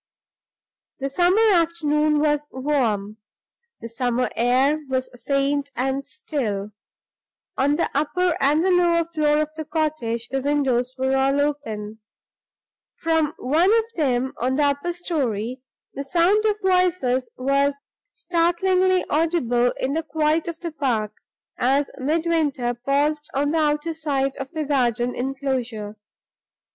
The 0.99 1.09
summer 1.09 1.43
afternoon 1.53 2.21
was 2.21 2.47
warm; 2.49 3.17
the 3.81 3.87
summer 3.87 4.31
air 4.35 4.79
was 4.89 5.11
faint 5.27 5.69
and 5.75 6.03
still. 6.03 6.71
On 7.55 7.75
the 7.75 7.87
upper 7.93 8.35
and 8.41 8.65
the 8.65 8.71
lower 8.71 9.05
floor 9.05 9.37
of 9.43 9.53
the 9.53 9.63
cottage 9.63 10.27
the 10.29 10.41
windows 10.41 10.95
were 10.97 11.15
all 11.15 11.39
open. 11.39 11.99
From 12.95 13.35
one 13.37 13.69
of 13.71 13.85
them, 13.95 14.33
on 14.39 14.55
the 14.55 14.63
upper 14.63 14.91
story, 14.91 15.61
the 15.93 16.03
sound 16.03 16.45
of 16.45 16.59
voices 16.63 17.29
was 17.37 17.77
startlingly 18.11 19.05
audible 19.07 19.71
in 19.79 19.93
the 19.93 20.01
quiet 20.01 20.47
of 20.47 20.59
the 20.61 20.71
park 20.71 21.13
as 21.59 21.91
Midwinter 21.99 22.73
paused 22.73 23.29
on 23.35 23.51
the 23.51 23.59
outer 23.59 23.93
side 23.93 24.35
of 24.37 24.49
the 24.49 24.63
garden 24.63 25.13
inclosure. 25.13 25.95